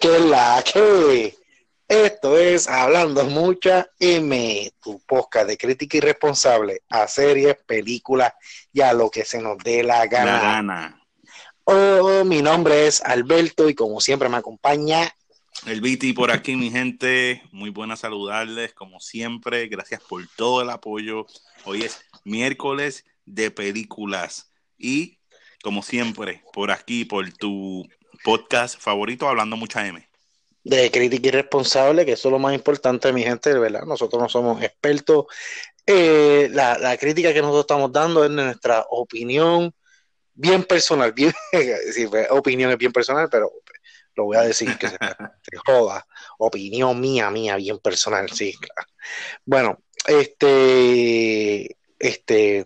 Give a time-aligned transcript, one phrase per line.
[0.00, 1.36] que la que
[1.86, 8.32] esto es Hablando Mucha M, tu podcast de crítica irresponsable a series, películas
[8.72, 10.32] y a lo que se nos dé la gana.
[10.32, 11.06] La gana.
[11.64, 15.14] Oh, mi nombre es Alberto y como siempre me acompaña
[15.66, 17.42] El Viti por aquí, mi gente.
[17.52, 19.68] Muy buena saludarles, como siempre.
[19.68, 21.26] Gracias por todo el apoyo.
[21.66, 24.50] Hoy es miércoles de películas.
[24.78, 25.18] Y,
[25.62, 27.86] como siempre, por aquí, por tu
[28.24, 30.06] podcast favorito, Hablando Mucha M.
[30.64, 33.84] de crítica irresponsable, que eso es lo más importante, mi gente, ¿verdad?
[33.84, 35.26] Nosotros no somos expertos.
[35.86, 39.74] Eh, la, la crítica que nosotros estamos dando es de nuestra opinión
[40.34, 41.32] bien personal, bien,
[41.92, 43.50] sí, pues, opinión es bien personal, pero
[44.14, 44.96] lo voy a decir que se,
[45.42, 46.06] se joda.
[46.38, 48.90] Opinión mía, mía, bien personal, sí, claro.
[49.44, 52.64] Bueno, este, este,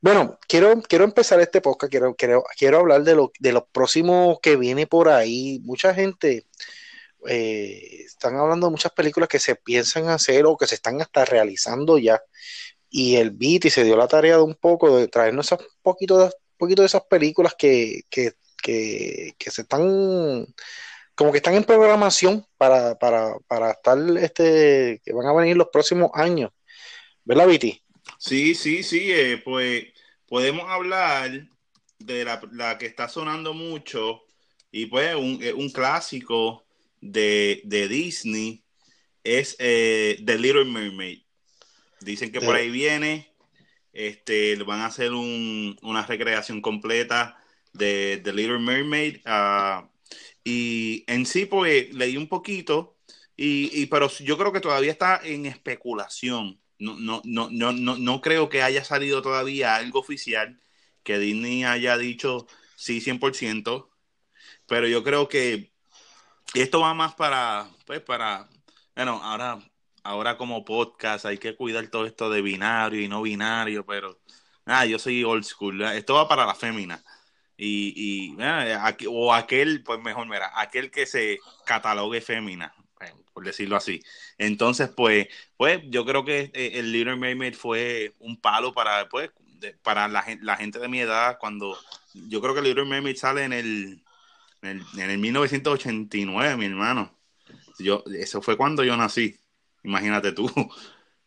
[0.00, 4.38] bueno, quiero, quiero empezar este podcast, quiero, quiero, quiero hablar de lo, de los próximos
[4.42, 5.60] que viene por ahí.
[5.62, 6.46] Mucha gente
[7.28, 11.24] eh, están hablando de muchas películas que se piensan hacer o que se están hasta
[11.24, 12.20] realizando ya.
[12.90, 16.32] Y el Beat se dio la tarea de un poco de traernos esos poquito de,
[16.56, 20.46] poquito de esas películas que, que, que, que se están
[21.14, 25.68] como que están en programación para, para, para estar este que van a venir los
[25.72, 26.50] próximos años.
[27.24, 27.83] ¿Verdad, Viti?
[28.24, 29.12] Sí, sí, sí.
[29.12, 29.84] eh, pues
[30.26, 31.46] podemos hablar
[31.98, 34.22] de la, la que está sonando mucho
[34.72, 36.64] y pues un, eh, un clásico
[37.02, 38.64] de, de Disney
[39.22, 41.20] es eh, The Little Mermaid.
[42.00, 43.28] Dicen que por De- ahí viene,
[43.92, 47.38] este, van a hacer un- una recreación completa
[47.74, 49.18] de The Little Mermaid.
[49.26, 49.90] ah,
[50.42, 52.96] y en sí, pues leí un poquito,
[53.36, 56.58] y, y- pero yo creo que todavía está en especulación.
[56.78, 60.60] No, no, no, no, no, no creo que haya salido todavía algo oficial
[61.02, 63.90] que Disney haya dicho sí 100%,
[64.66, 65.72] pero yo creo que
[66.54, 68.48] esto va más para, pues para,
[68.96, 69.58] bueno, ahora,
[70.02, 74.20] ahora como podcast hay que cuidar todo esto de binario y no binario, pero
[74.66, 75.96] ah, yo soy old school, ¿verdad?
[75.96, 77.04] esto va para la fémina.
[77.56, 82.74] Y, y ah, o aquel, pues mejor, mira, aquel que se catalogue fémina,
[83.34, 84.02] por decirlo así.
[84.38, 85.28] Entonces, pues,
[85.58, 89.30] pues yo creo que eh, el Little Mermaid fue un palo para, pues,
[89.60, 91.76] de- para la, gen- la gente de mi edad, cuando
[92.14, 94.04] yo creo que el Little Mermaid sale en el,
[94.62, 97.16] en el, en el 1989, mi hermano.
[97.78, 99.38] Yo, eso fue cuando yo nací,
[99.84, 100.48] imagínate tú.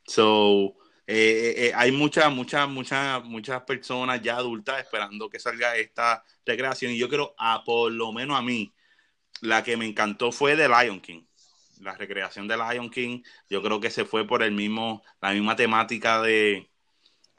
[0.05, 0.75] So,
[1.05, 6.93] eh, eh, hay muchas, muchas, muchas, muchas personas ya adultas esperando que salga esta recreación.
[6.93, 8.73] Y yo creo, a por lo menos a mí,
[9.41, 11.23] la que me encantó fue The Lion King.
[11.81, 15.55] La recreación de Lion King, yo creo que se fue por el mismo, la misma
[15.55, 16.69] temática de,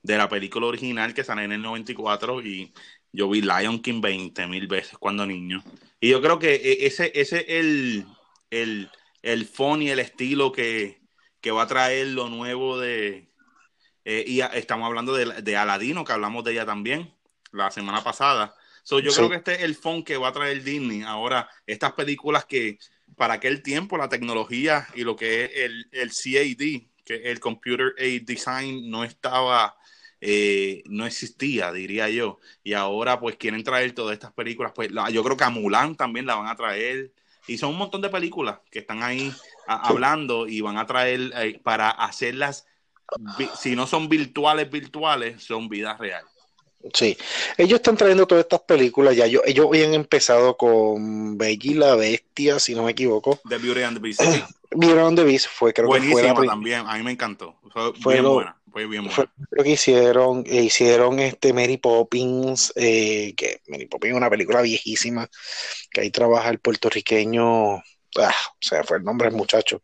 [0.03, 2.73] de la película original que salió en el 94 y
[3.13, 5.63] yo vi Lion King 20 mil veces cuando niño.
[6.01, 8.07] Y yo creo que e- ese ese es el,
[8.51, 8.91] el,
[9.23, 9.49] el
[9.83, 11.01] y el estilo que,
[11.41, 13.29] que va a traer lo nuevo de...
[14.05, 17.13] eh, y a- estamos hablando de, de Aladino, que hablamos de ella también
[17.53, 18.55] la semana pasada.
[18.83, 19.17] So, yo Sí.
[19.19, 21.03] creo que este es el fun que va a traer Disney.
[21.03, 22.79] Ahora, estas películas que
[23.19, 27.95] para aquel tiempo la tecnología y lo que es el, el CAD, que el Computer
[27.99, 29.77] Aid Design, no estaba,
[30.21, 32.39] eh, no existía, diría yo.
[32.63, 34.73] Y ahora pues quieren traer todas estas películas.
[34.75, 37.13] Pues la- yo creo que a Mulan también la van a traer.
[37.47, 39.33] Y son un montón de películas que están ahí
[39.67, 42.67] a- hablando y van a traer eh, para hacerlas,
[43.59, 46.31] si no son virtuales, virtuales, son vidas reales.
[46.95, 47.17] Sí,
[47.57, 49.27] ellos están trayendo todas estas películas ya.
[49.27, 53.41] Yo, ellos habían empezado con Bella y la Bestia, si no me equivoco.
[53.49, 54.21] The Beauty and the Beast.
[54.23, 54.43] sí.
[54.71, 57.57] Vieron The Beast fue, creo que fue la también, a mí me encantó.
[57.73, 59.49] Fue, Fue bien lo- buena, fue bien fue buena.
[59.51, 60.45] lo que hicieron.
[60.47, 65.27] eh, hicieron este Mary Poppins, eh, que Mary Poppins es una película viejísima,
[65.91, 67.83] que ahí trabaja el puertorriqueño, ah,
[68.19, 69.83] o sea, fue el nombre del muchacho.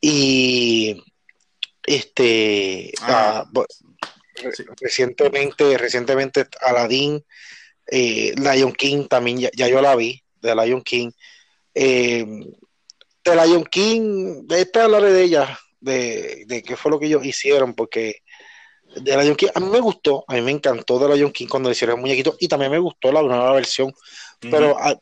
[0.00, 1.04] Y
[1.86, 3.64] este, Ah, ah,
[4.52, 4.64] sí.
[4.80, 7.24] recientemente, recientemente Aladdin,
[7.86, 11.10] eh, Lion King también, ya, ya yo la vi, de Lion King.
[11.74, 12.24] Eh,
[13.24, 17.74] de Lion King, después hablaré de ella, de, de qué fue lo que ellos hicieron,
[17.74, 18.16] porque
[18.96, 21.70] de Lion King, a mí me gustó, a mí me encantó de Lion King cuando
[21.70, 23.92] hicieron el muñequito, y también me gustó la nueva versión,
[24.40, 24.98] pero a-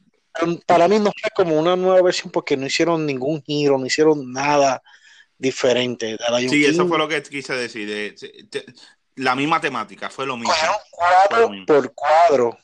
[0.66, 4.32] para mí no fue como una nueva versión porque no hicieron ningún giro, no hicieron
[4.32, 4.82] nada
[5.38, 6.06] diferente.
[6.06, 8.14] De Lion Sí, King, eso fue lo que quise decir.
[9.16, 10.52] La misma temática, fue lo mismo.
[10.52, 11.66] cogieron cuadro mismo.
[11.66, 12.58] por cuadro,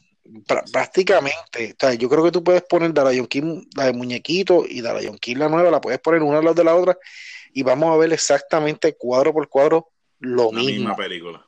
[0.47, 1.73] prá- prácticamente.
[1.73, 4.81] O sea, yo creo que tú puedes poner de Lion King la de muñequito y
[4.81, 6.97] de Lion King la nueva, la puedes poner una al lado de la otra
[7.53, 9.91] y vamos a ver exactamente cuadro por cuadro
[10.21, 10.73] lo La mismo.
[10.73, 11.47] misma película.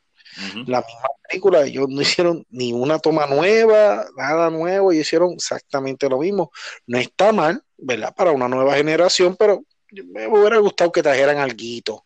[0.66, 6.08] La misma película, ellos no hicieron ni una toma nueva, nada nuevo, y hicieron exactamente
[6.08, 6.50] lo mismo.
[6.88, 8.12] No está mal, ¿verdad?
[8.16, 9.62] Para una nueva generación, pero
[9.92, 12.04] me hubiera gustado que trajeran algo,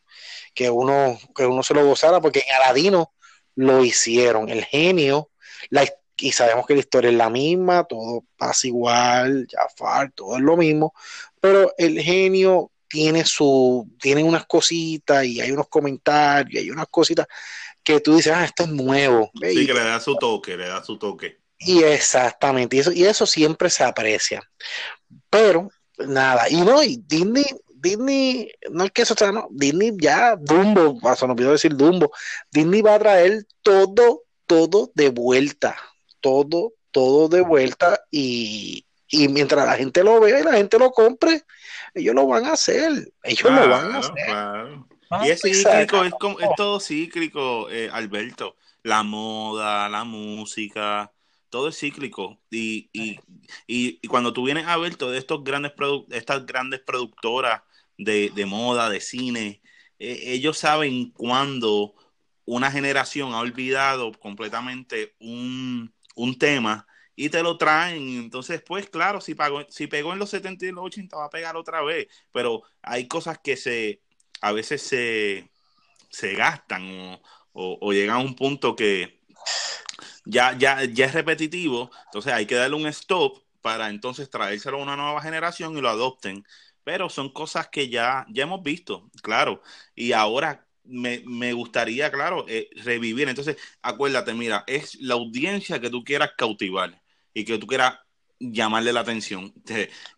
[0.54, 3.12] que uno, que uno se lo gozara, porque en Aladino
[3.54, 5.30] lo hicieron, el genio,
[5.70, 5.84] la,
[6.16, 10.56] y sabemos que la historia es la misma, todo pasa igual, Jafar, todo es lo
[10.56, 10.94] mismo,
[11.40, 16.88] pero el genio tiene su, tiene unas cositas y hay unos comentarios, y hay unas
[16.88, 17.26] cositas
[17.82, 19.30] que tú dices, ah, esto es nuevo.
[19.34, 21.38] Sí, que le da su toque, le da su toque.
[21.58, 24.42] Y exactamente, y eso, y eso siempre se aprecia.
[25.30, 27.46] Pero, nada, y no, y Disney,
[27.80, 32.12] Disney, no es que eso sea, no, Disney ya, Dumbo, se nos olvidó decir Dumbo,
[32.50, 35.76] Disney va a traer todo, todo de vuelta,
[36.20, 40.90] todo, todo de vuelta, y, y mientras la gente lo vea y la gente lo
[40.90, 41.44] compre,
[41.94, 45.25] ellos lo van a hacer, ellos lo van a hacer.
[45.25, 51.12] y es cíclico, es, como, es todo cíclico, eh, Alberto, la moda, la música,
[51.50, 52.38] todo es cíclico.
[52.50, 53.19] Y, y,
[53.66, 55.72] y, cuando tú vienes a ver todas estos grandes
[56.10, 57.62] estas grandes productoras
[57.98, 59.62] de, de moda, de cine,
[59.98, 61.94] eh, ellos saben cuándo
[62.44, 66.86] una generación ha olvidado completamente un, un tema
[67.16, 68.08] y te lo traen.
[68.10, 71.30] Entonces, pues claro, si, pagó, si pegó en los 70 y los 80 va a
[71.30, 74.02] pegar otra vez, pero hay cosas que se
[74.40, 75.50] a veces se,
[76.10, 76.84] se gastan
[77.52, 79.20] o, o, llegan a un punto que
[80.24, 84.82] ya, ya, ya es repetitivo, entonces hay que darle un stop para entonces traérselo a
[84.82, 86.44] una nueva generación y lo adopten.
[86.88, 89.61] Pero son cosas que ya, ya hemos visto, claro.
[89.94, 93.29] Y ahora me, me, gustaría, claro, eh, revivir.
[93.29, 96.99] Entonces, acuérdate, mira, es la audiencia que tú quieras cautivar
[97.35, 97.99] y que tú quieras
[98.38, 99.52] llamarle la atención.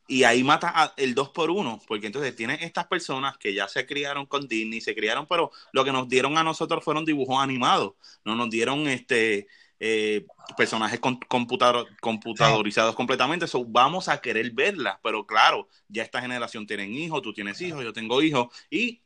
[0.07, 3.85] Y ahí mata el 2 por 1 porque entonces tienes estas personas que ya se
[3.85, 7.95] criaron con Disney, se criaron, pero lo que nos dieron a nosotros fueron dibujos animados,
[8.25, 9.49] no nos dieron este
[9.81, 10.27] eh,
[10.59, 17.23] personajes computadorizados completamente, so, vamos a querer verlas, pero claro, ya esta generación tienen hijos,
[17.23, 19.01] tú tienes hijos, yo tengo hijos, y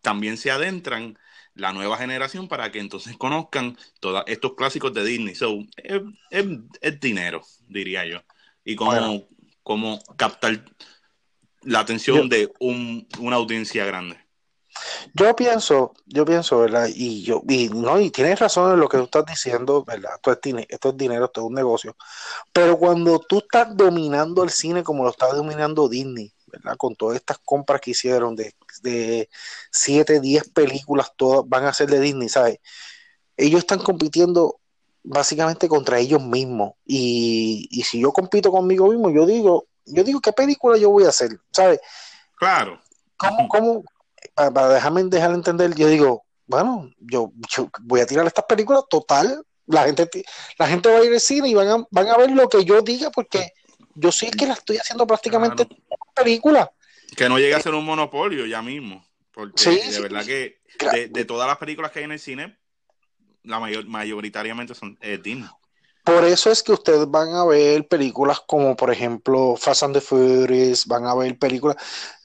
[0.00, 1.18] también se adentran
[1.54, 5.34] la nueva generación para que entonces conozcan todos estos clásicos de Disney.
[5.34, 8.22] So, es, dinero, diría yo.
[8.64, 9.28] Y como,
[9.62, 10.64] como captar
[11.62, 14.16] la atención de un, una audiencia grande.
[15.14, 16.88] Yo pienso, yo pienso, ¿verdad?
[16.92, 20.12] Y yo, y no, y tienes razón en lo que tú estás diciendo, ¿verdad?
[20.16, 21.96] Esto es, esto es dinero, esto es un negocio.
[22.52, 26.76] Pero cuando tú estás dominando el cine como lo está dominando Disney, ¿verdad?
[26.76, 29.28] Con todas estas compras que hicieron de, de
[29.70, 32.58] 7, 10 películas, todas van a ser de Disney, ¿sabes?
[33.36, 34.60] Ellos están compitiendo
[35.02, 36.74] básicamente contra ellos mismos.
[36.84, 41.04] Y, y si yo compito conmigo mismo, yo digo, yo digo, ¿qué película yo voy
[41.04, 41.40] a hacer?
[41.50, 41.80] ¿Sabes?
[42.36, 42.80] Claro.
[43.16, 43.84] ¿Cómo, cómo,
[44.34, 47.32] para, dejarme dejar entender, yo digo, bueno, yo,
[47.82, 50.08] voy a tirar estas películas total, la gente,
[50.58, 52.64] la gente va a ir al cine y van a, van a ver lo que
[52.64, 53.52] yo diga porque
[53.94, 55.66] yo sí que la estoy haciendo prácticamente
[56.14, 56.70] película.
[57.16, 59.04] Que no llegue a ser un monopolio ya mismo.
[59.32, 60.60] Porque de verdad que
[61.10, 62.58] de, todas las películas que hay en el cine,
[63.42, 65.48] la mayor, mayoritariamente son eh, Disney.
[66.04, 70.00] Por eso es que ustedes van a ver películas como, por ejemplo, Fast and the
[70.00, 71.76] Furious, van a ver películas,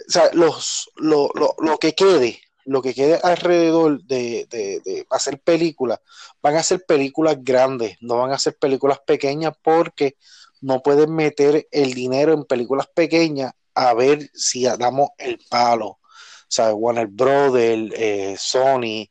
[0.08, 5.06] o sea, los, lo, lo, lo que quede, lo que quede alrededor de, de, de,
[5.10, 6.00] hacer películas,
[6.42, 10.18] van a ser películas grandes, no van a ser películas pequeñas porque
[10.62, 15.88] no pueden meter el dinero en películas pequeñas a ver si damos el palo.
[15.88, 16.00] O
[16.48, 19.10] sea, Warner Brothers, eh, Sony,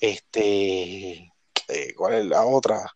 [0.00, 1.32] este,
[1.68, 2.95] eh, ¿cuál es la otra?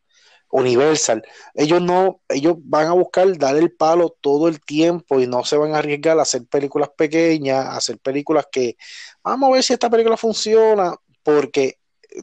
[0.50, 1.22] Universal.
[1.54, 5.56] Ellos no, ellos van a buscar dar el palo todo el tiempo y no se
[5.56, 8.76] van a arriesgar a hacer películas pequeñas, a hacer películas que
[9.22, 11.78] vamos a ver si esta película funciona, porque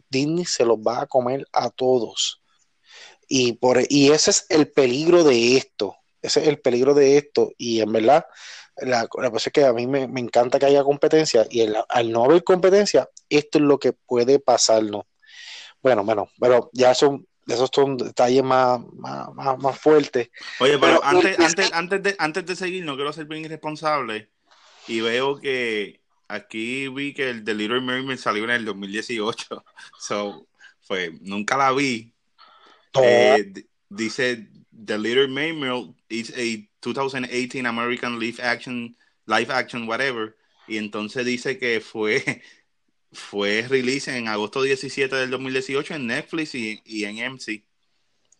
[0.09, 2.41] Disney se los va a comer a todos.
[3.27, 5.95] Y, por, y ese es el peligro de esto.
[6.21, 7.51] Ese es el peligro de esto.
[7.57, 8.25] Y en verdad,
[8.77, 11.45] la, cosa es que a mí me, encanta que haya competencia.
[11.49, 15.05] Y al no haber competencia, esto es lo que puede pasarnos.
[15.81, 20.29] Bueno, bueno, pero ya son, esos son detalles más, más, más, fuertes.
[20.59, 24.29] Oye, pero, antes, antes, antes, de, antes de seguir, no quiero ser bien irresponsable.
[24.87, 29.63] Y veo que aquí vi que el The Little Mermaid salió en el 2018.
[29.99, 30.47] So,
[30.81, 32.13] fue, nunca la vi,
[33.01, 33.53] eh,
[33.89, 40.35] dice The Little Mermaid is a 2018 American live action, live action, whatever.
[40.67, 42.23] Y entonces dice que fue,
[43.11, 47.63] fue release en agosto 17 del 2018 en Netflix y, y en MC.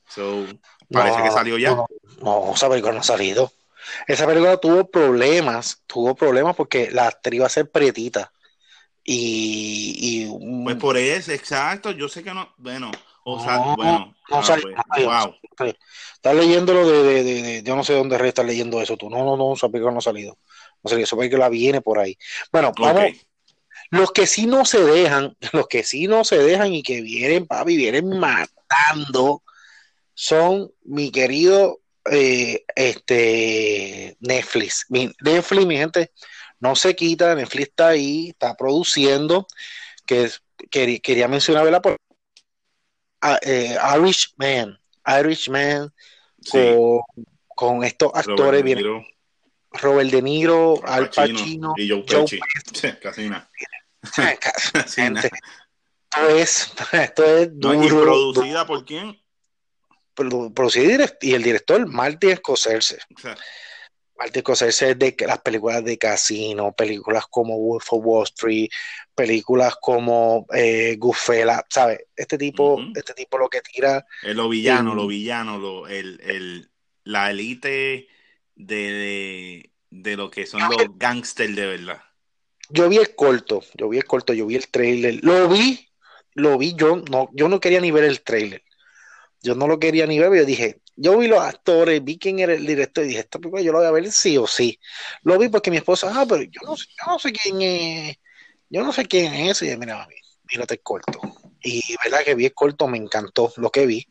[0.09, 0.45] So,
[0.91, 1.71] parece que salió ya.
[1.71, 1.87] No,
[2.21, 3.51] no, esa película no ha salido.
[4.07, 8.31] Esa película tuvo problemas, tuvo problemas porque la actriz iba a ser prietita.
[9.03, 9.95] Y,
[10.27, 11.91] y Pues por eso, exacto.
[11.91, 12.91] Yo sé que no, bueno,
[13.23, 15.09] O sea, bueno, no ah, salió, pues, no salió.
[15.09, 15.35] wow.
[16.13, 19.09] Estás leyéndolo de, de, de, de- yo no sé dónde estás leyendo eso tú.
[19.09, 20.37] No, no, no, esa película no ha salido.
[20.83, 22.17] No salido, esa película viene por ahí.
[22.51, 23.11] Bueno, vamos.
[23.89, 27.45] Los que sí no se dejan, los que sí no se dejan y que vienen,
[27.45, 29.43] papi, vienen matando,
[30.13, 31.79] son mi querido
[32.11, 34.85] eh, este Netflix.
[34.89, 36.11] Mi, Netflix, mi gente,
[36.59, 39.45] no se quita, Netflix está ahí, está produciendo,
[40.05, 40.29] que
[40.71, 41.81] quería, mencionar, ¿verdad?
[41.81, 41.97] Por,
[43.21, 45.93] a- eh, Irishman, Irishman
[46.41, 46.51] Sí.
[46.51, 47.01] con,
[47.55, 49.03] con estos actores, Niro,
[49.77, 52.39] Robert De Niro, Al Pacino, y Joe Joe Pesci.
[53.01, 53.49] Casi nada.
[54.39, 55.29] Casi gente,
[56.09, 59.19] esto es, esto es No, duro, ¿Y producida por quién?
[60.15, 60.51] duro.
[60.53, 62.97] Producido y el director Martin Scorsese.
[64.17, 68.69] Martin Scorsese es de las películas de Casino, películas como Wolf of Wall Street,
[69.13, 71.99] películas como eh, Goodfellas, ¿sabes?
[72.15, 76.71] Este tipo, este tipo lo que tira, eh, lo villano, lo villano, lo, el, el,
[77.03, 78.07] la élite
[78.57, 82.01] de, de, lo que son los gangsters de verdad.
[82.69, 85.87] yo vi el corto, yo vi el corto, yo vi el trailer, lo vi,
[86.33, 88.63] lo vi, yo no, yo no quería ni ver el trailer,
[89.41, 92.39] yo no lo quería ni ver, pero yo dije, yo vi los actores, vi quién
[92.39, 94.79] era el director y dije, esta película yo lo voy a ver sí o sí.
[95.21, 98.17] Lo vi porque mi esposa, ah, pero yo no sé, yo no sé quién es,
[98.69, 100.15] yo no sé quién es y yo, mira, mami,
[100.51, 101.21] mírate el corto.
[101.61, 104.07] Y verdad que vi el corto, me encantó lo que vi.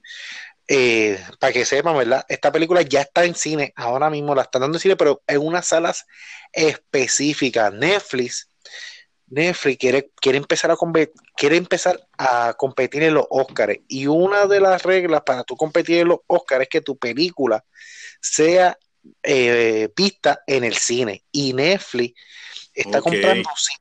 [0.69, 2.25] Eh, para que sepan, ¿verdad?
[2.29, 5.39] Esta película ya está en cine, ahora mismo la están dando en cine, pero en
[5.39, 6.07] unas salas
[6.53, 7.73] específicas.
[7.73, 8.51] Netflix,
[9.29, 10.77] Netflix quiere, quiere, empezar a
[11.37, 13.79] quiere empezar a competir en los Oscars.
[13.87, 17.65] Y una de las reglas para tú competir en los Oscars es que tu película
[18.21, 18.77] sea
[19.23, 21.25] eh, vista en el cine.
[21.31, 22.21] Y Netflix
[22.75, 23.49] está comprando.
[23.57, 23.75] Sí,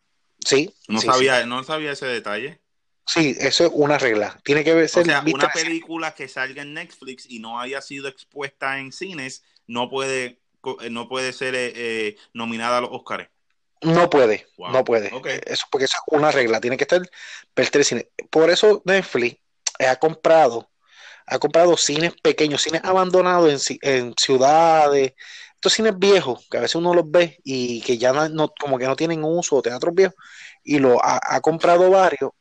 [0.46, 2.62] sí, No sí, sabía, no sabía ese detalle.
[3.06, 4.40] Sí, eso es una regla.
[4.44, 7.82] Tiene que ser O sea, vista una película que salga en Netflix y no haya
[7.82, 10.40] sido expuesta en cines no puede,
[10.82, 13.28] eh, no puede ser eh, eh, nominada a los Oscars.
[13.82, 14.72] No puede, Wow.
[14.72, 15.14] no puede.
[15.14, 15.28] Ok.
[15.46, 17.02] Eso porque eso es una regla, tiene que estar
[17.56, 18.10] verte el cine.
[18.32, 19.38] Por eso Netflix
[19.80, 20.70] ha comprado,
[21.28, 25.14] ha comprado cines pequeños, cines abandonados en, ci- en ciudades,
[25.56, 28.78] estos cines viejos, que a veces uno los ve y que ya no, no- como
[28.78, 30.16] que no tienen uso, teatros viejos,
[30.64, 32.32] y lo ha, ha comprado varios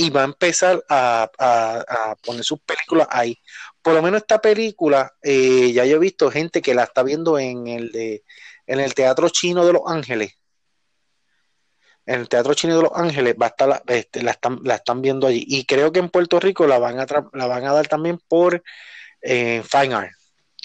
[0.00, 3.38] y va a empezar a, a- a poner sus películas ahí.
[3.82, 7.38] Por lo menos esta película, eh, ya yo he visto gente que la está viendo
[7.38, 8.22] en el de,
[8.66, 10.34] en el Teatro Chino de Los Ángeles.
[12.06, 14.76] En el Teatro Chino de Los Ángeles va a estar la, este, la están, la
[14.76, 15.44] están viendo allí.
[15.46, 18.18] Y creo que en Puerto Rico la van a, tra- la van a dar también
[18.28, 18.62] por
[19.22, 20.12] eh, Fine Art.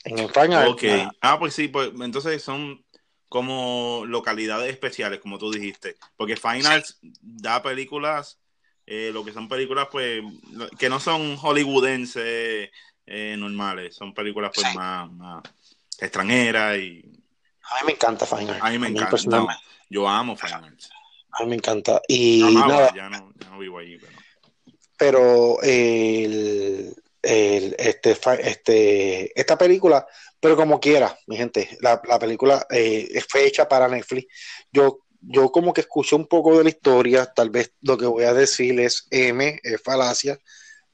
[0.06, 0.70] En el Fine Art.
[0.70, 0.84] Ok.
[0.92, 2.84] ah, Ah, pues sí, pues entonces son
[3.30, 5.96] como localidades especiales, como tú dijiste.
[6.16, 8.40] Porque Fine Arts da películas,
[8.88, 10.22] eh, lo que son películas, pues,
[10.78, 12.70] que no son hollywoodenses
[13.08, 14.76] eh, normales, son películas, pues, Sí.
[14.76, 15.44] más, más
[16.00, 17.04] extranjeras y
[17.62, 19.18] a mí me encanta Fine a mí me encanta.
[19.28, 19.48] No,
[19.90, 20.90] yo amo Fine Arts.
[21.32, 22.02] a mí me encanta.
[22.08, 24.14] Y nada, ya, no, ya no vivo allí, pero...
[24.98, 30.06] pero el, el- este, este, esta película,
[30.40, 34.28] pero como quiera, mi gente, la, la película eh, fue hecha para Netflix.
[34.72, 38.26] Yo, yo como que escuché un poco de la historia, tal vez lo que voy
[38.26, 40.38] a decir es M, es falacia.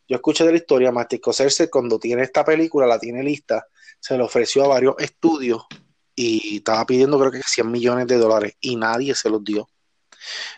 [0.08, 3.68] Yo escuché de la historia, Martin Scorsese cuando tiene esta película, la tiene lista,
[4.00, 5.64] se le ofreció a varios estudios
[6.16, 9.70] y estaba pidiendo creo que 100 millones de dólares y nadie se los dio.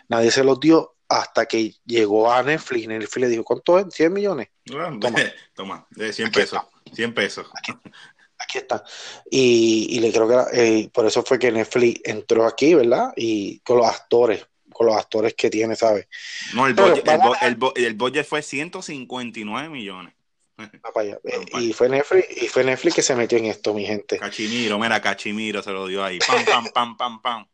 [0.08, 3.86] Nadie se los dio hasta que llegó a Netflix Netflix le dijo, ¿cuánto es?
[3.90, 4.48] 100 millones.
[4.64, 5.18] Toma.
[5.54, 6.60] toma, de 100 Aquí pesos.
[6.92, 7.46] 100 pesos.
[7.54, 7.72] Aquí
[8.58, 8.84] está.
[9.30, 13.12] Y, y le creo que era, eh, por eso fue que Netflix entró aquí, ¿verdad?
[13.16, 16.06] Y con los actores, con los actores que tiene, ¿sabes?
[16.54, 20.14] No, el, budget, el, bu- el bu- el budget fue 159 millones.
[20.56, 24.18] Para para y fue Netflix, y fue Netflix que se metió en esto, mi gente.
[24.18, 26.18] Cachimiro, mira, Cachimiro se lo dio ahí.
[26.20, 27.46] Pam, pam, pam, pam, pam.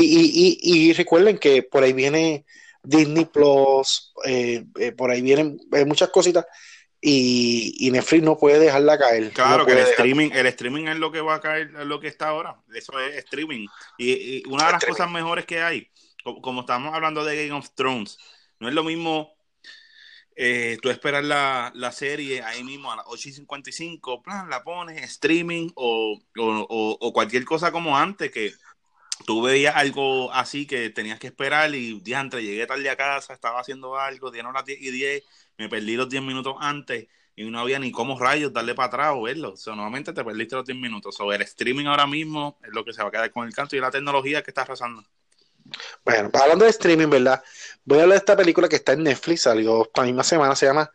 [0.00, 2.44] Y, y, y, y recuerden que por ahí viene
[2.82, 6.46] Disney Plus, eh, eh, por ahí vienen eh, muchas cositas.
[7.00, 9.30] Y, y Netflix no puede dejarla caer.
[9.32, 12.00] Claro no que el streaming, el streaming es lo que va a caer, es lo
[12.00, 12.60] que está ahora.
[12.74, 13.66] Eso es streaming.
[13.96, 14.96] Y, y una de las Streaming.
[14.96, 15.88] cosas mejores que hay,
[16.24, 18.18] como, como estamos hablando de Game of Thrones,
[18.58, 19.32] no es lo mismo
[20.40, 24.62] eh, tú esperar la, la serie ahí mismo a las 8 y 55, plan, la
[24.62, 28.52] pones, streaming o, o, o- o cualquier cosa como antes, que
[29.28, 33.60] tú veías algo así que tenías que esperar y diantre, llegué tarde a casa, estaba
[33.60, 35.22] haciendo algo, dieron las 10 y 10,
[35.58, 39.12] me perdí los 10 minutos antes y no había ni cómo rayos darle para atrás
[39.14, 39.52] o verlo.
[39.52, 41.14] O sea, normalmente te perdiste los 10 minutos.
[41.14, 43.76] Sobre el streaming ahora mismo es lo que se va a quedar con el canto
[43.76, 45.04] y la tecnología que está arrasando.
[46.06, 47.44] Bueno, hablando de streaming, ¿verdad?
[47.84, 50.64] Voy a hablar de esta película que está en Netflix, salió esta misma semana, se
[50.64, 50.90] llama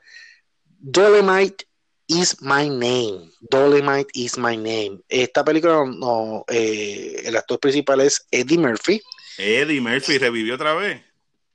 [0.79, 1.67] Dolemite
[2.07, 3.31] is my name.
[3.41, 5.01] Dolemite is my name.
[5.07, 9.01] Esta película, no, eh, el actor principal es Eddie Murphy.
[9.37, 11.01] Eddie Murphy revivió otra vez.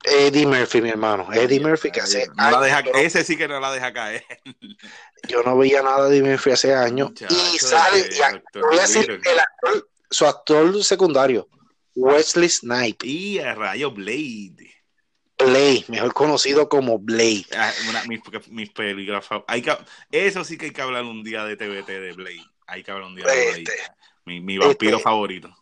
[0.05, 1.33] Eddie Murphy, mi hermano.
[1.33, 2.27] Eddie Murphy, que hace.
[2.37, 4.25] No la deja, ese sí que no la deja caer.
[5.29, 7.11] Yo no veía nada de Eddie Murphy hace años.
[7.29, 11.49] y sale, y voy a decir, el actor, su actor secundario,
[11.95, 13.07] Wesley Snipe.
[13.07, 14.78] Y a rayo Blade.
[15.39, 17.47] Blade, mejor conocido como Blade.
[17.57, 17.73] Ah,
[18.51, 19.25] mis, películas
[20.11, 22.45] Eso sí que hay que hablar un día de TVT de Blade.
[22.67, 23.63] Hay que hablar un día de Blade.
[23.63, 23.73] Este,
[24.25, 25.57] mi, vampiro este, favorito.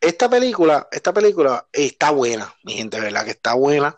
[0.00, 3.24] Esta película, esta película está buena, mi gente, ¿verdad?
[3.24, 3.96] Que está buena,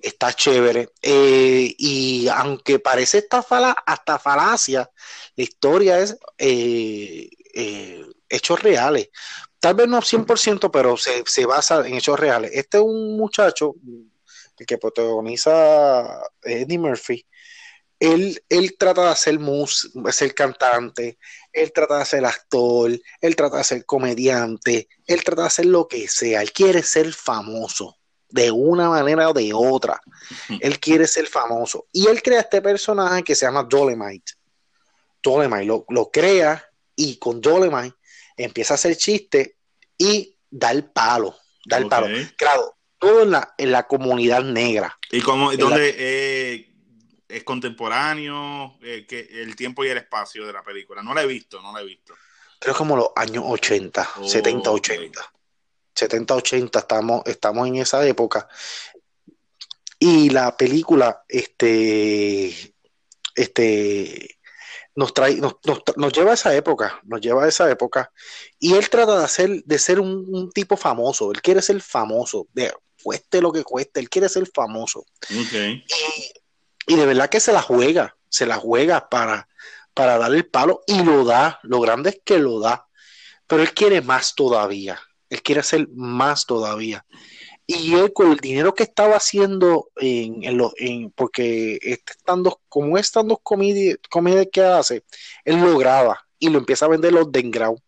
[0.00, 0.90] está chévere.
[1.00, 4.90] Eh, y aunque parece esta fala, hasta falacia,
[5.34, 9.08] la historia es eh, eh, hechos reales.
[9.60, 12.50] Tal vez no 100%, pero se, se basa en hechos reales.
[12.54, 13.74] Este es un muchacho,
[14.58, 17.26] el que protagoniza Eddie Murphy,
[17.98, 21.18] él, él trata de hacer mus, ser cantante,
[21.52, 25.88] él trata de ser actor, él trata de ser comediante, él trata de hacer lo
[25.88, 27.96] que sea, él quiere ser famoso
[28.28, 30.00] de una manera o de otra.
[30.60, 31.86] Él quiere ser famoso.
[31.92, 34.32] Y él crea este personaje que se llama Dolemite.
[35.22, 36.62] Dolemite lo, lo crea
[36.94, 37.96] y con Dolemite
[38.36, 39.56] empieza a hacer chiste
[39.96, 41.36] y da el palo.
[41.64, 42.08] Da el palo.
[42.36, 42.75] Claro,
[43.06, 44.98] todo en la, en la comunidad negra.
[45.10, 46.74] ¿Y cómo, dónde eh,
[47.28, 48.76] es contemporáneo?
[48.82, 51.02] Eh, que el tiempo y el espacio de la película.
[51.02, 52.14] No la he visto, no la he visto.
[52.58, 55.32] Creo como los años 80, 70, 80.
[55.94, 58.48] 70, 80, estamos, estamos en esa época.
[59.98, 62.74] Y la película, este,
[63.34, 64.38] este,
[64.96, 68.10] nos trae, nos, lleva a esa época, nos lleva a esa época.
[68.58, 71.30] Y él trata de hacer, de ser un, tipo famoso.
[71.30, 72.48] Él quiere ser famoso.
[72.52, 72.72] De,
[73.06, 75.06] cueste lo que cueste, él quiere ser famoso.
[76.88, 79.48] Y, de verdad que se la juega, se la juega para,
[79.94, 81.60] para dar el palo y lo da.
[81.62, 82.88] Lo grande es que lo da.
[83.46, 85.00] Pero él quiere más todavía.
[85.30, 87.06] Él quiere hacer más todavía.
[87.64, 93.36] Y él con el dinero que estaba haciendo en, en, porque estando, como es estando
[93.36, 95.04] comedia, comedia que hace,
[95.44, 97.78] él lo graba y lo empieza a vender los de ground.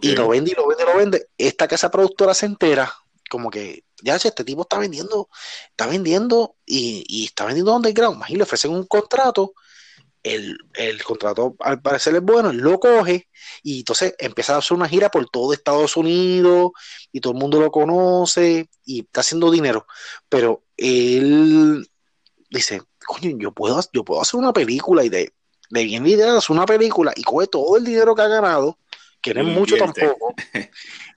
[0.00, 1.26] Y lo vende y lo vende y lo vende.
[1.38, 2.92] Esta casa productora se entera,
[3.32, 5.30] como que ya este tipo está vendiendo,
[5.70, 8.22] está vendiendo y, está vendiendo underground.
[8.28, 9.54] Y le ofrecen un contrato
[10.22, 10.58] el,
[11.02, 13.28] contrato al parecer es bueno, él lo coge
[13.62, 16.72] y entonces empieza a hacer una gira por todo Estados Unidos
[17.10, 19.86] y todo el mundo lo conoce y está haciendo dinero.
[20.28, 21.88] Pero él
[22.50, 25.32] dice, coño, yo puedo, yo puedo hacer una película y de,
[25.70, 28.78] de bien idea hacer una película y coge todo el dinero que ha ganado,
[29.22, 30.34] que no es mucho tampoco,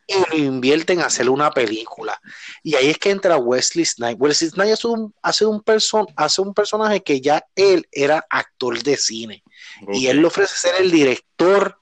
[0.08, 2.20] y lo invierte en hacer una película.
[2.64, 4.18] Y ahí es que entra Wesley Snipes.
[4.20, 5.64] Wesley Snipes hace un, hace un,
[6.16, 9.44] hace un personaje que ya él era actor de cine.
[9.94, 11.80] Y él le ofrece ser el director,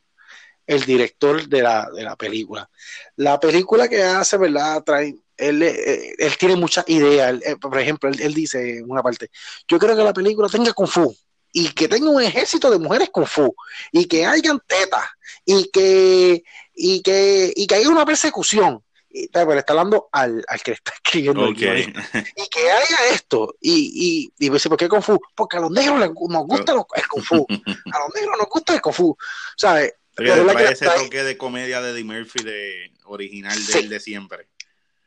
[0.66, 2.70] el director de la, de la película.
[3.18, 4.82] La película que hace, ¿verdad?
[4.84, 7.42] Trae, él, eh, él tiene muchas ideas.
[7.46, 9.30] Eh, por ejemplo, él, él, dice en una parte,
[9.68, 11.14] yo creo que la película tenga kung fu
[11.54, 13.56] y que tenga un ejército de mujeres kung fu
[13.92, 15.06] y que hayan tetas
[15.46, 16.44] y que
[16.76, 18.84] y que, y que haya una persecución.
[19.16, 23.56] Y, pero le está hablando al, al que le está escribiendo y que haya esto
[23.62, 25.20] y, y, y dice, ¿por qué Kung Fu?
[25.36, 28.82] porque a los negros nos gusta el Kung Fu a los negros nos gusta el
[28.82, 29.16] Kung Fu
[29.56, 29.94] ¿sabes?
[30.16, 34.48] Pero trae ese toque de comedia de Eddie Murphy de original de, de siempre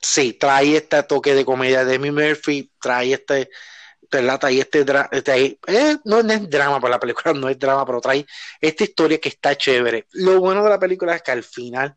[0.00, 3.50] sí, trae este toque de comedia de Eddie Murphy trae este
[4.11, 8.01] relata y este, este eh, no, es drama para la película, no es drama, pero
[8.01, 8.27] trae
[8.61, 10.07] esta historia que está chévere.
[10.12, 11.95] Lo bueno de la película es que al final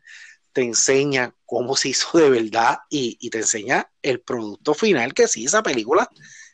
[0.52, 5.44] te enseña cómo se hizo de verdad y, te enseña el producto final que sí,
[5.44, 6.08] esa película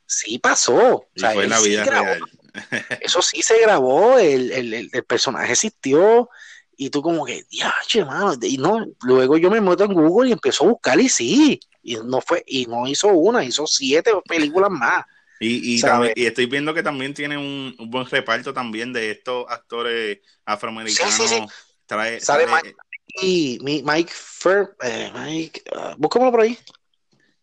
[0.07, 1.07] sí pasó.
[1.15, 2.21] fue la vida real.
[3.01, 6.31] Eso sí se grabó, el, el, el, personaje existió
[6.77, 7.73] y tú como que, ya,
[8.05, 11.61] mano, y no, luego yo me meto en Google y empezó a buscar y sí,
[11.83, 15.05] y no fue, y no hizo una, hizo siete películas más.
[15.39, 21.15] Y, y, estoy viendo que también tiene un, buen reparto también de estos actores afroamericanos.
[21.15, 21.45] Sí, sí,
[21.87, 22.75] Trae, Sale Mike,
[23.23, 26.59] y Mike Fer, eh, Mike, uh, por ahí.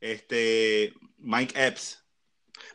[0.02, 2.04] Este, Mike Epps.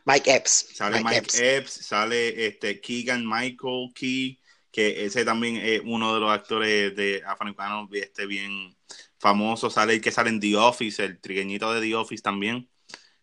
[0.05, 0.69] Mike Epps.
[0.73, 1.71] Sale Mike, Epps.
[1.71, 4.39] sale este Keegan Michael Key,
[4.71, 8.75] que ese también es uno de los actores de afroamericanos este, bien
[9.19, 9.69] famoso.
[9.69, 12.69] Sale el que sale en The Office, el trigueñito de The Office también.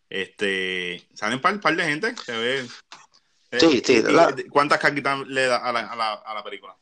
[0.09, 2.67] Este, salen un par, de gente, se ve.
[3.51, 4.03] Eh, sí, sí.
[4.49, 6.75] ¿Cuántas caquitas le da a la, a la, película?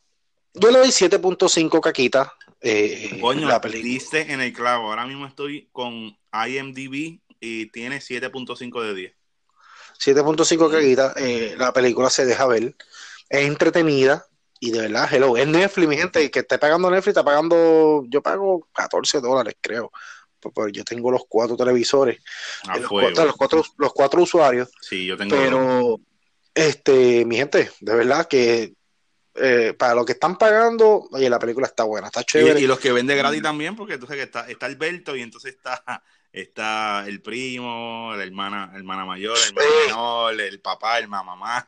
[0.54, 2.30] Yo le doy 7.5 caquitas.
[2.62, 4.90] Eh, Coño, la diste en el clavo.
[4.90, 9.14] Ahora mismo estoy con IMDb y tiene 7.5 de 10.
[10.00, 11.14] 7.5 caguitas.
[11.18, 12.76] Eh, la película se deja ver.
[13.30, 14.26] Es entretenida.
[14.60, 15.38] Y de verdad, hello.
[15.38, 16.32] Es Netflix, mi gente.
[16.32, 18.04] Que esté pagando Netflix, está pagando.
[18.08, 19.92] Yo pago 14 dólares, creo.
[20.46, 22.20] Pues, pues yo tengo los cuatro televisores.
[22.68, 24.70] A los, cuatro, los, cuatro, los cuatro usuarios.
[24.82, 25.36] Sí, yo tengo.
[25.36, 26.00] Pero,
[26.54, 28.74] este, mi gente, de verdad que
[29.36, 32.60] eh, para lo que están pagando, oye, la película está buena, está chévere.
[32.60, 36.04] y los que vende gratis también, porque entonces que está, está Alberto y entonces está,
[36.32, 41.66] está el primo, la hermana, hermana mayor, el hermano menor, el papá, el mamá.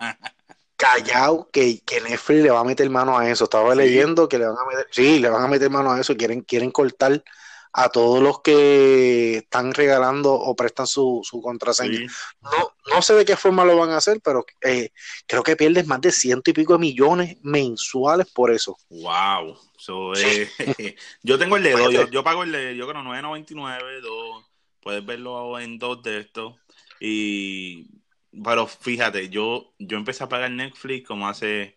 [0.77, 3.45] Callao que, que Netflix le va a meter mano a eso.
[3.45, 3.77] Estaba Sí.
[3.79, 6.15] leyendo que le van a meter, sí, le van a meter mano a eso.
[6.15, 7.23] Quieren, quieren cortar
[7.79, 11.99] a todos los que están regalando o prestan su, su contraseña.
[11.99, 12.07] Sí.
[12.41, 14.89] No, no sé de qué forma lo van a hacer, pero eh,
[15.27, 18.75] creo que pierdes más de ciento y pico de millones mensuales por eso.
[18.89, 19.59] Wow.
[19.77, 20.49] So, eh,
[21.21, 24.43] yo tengo el de dos, yo, yo pago el de, yo creo 9.99, dos,
[24.81, 26.55] puedes verlo en dos de estos.
[26.99, 27.91] Y,
[28.43, 31.76] pero fíjate, yo, yo empecé a pagar Netflix como hace,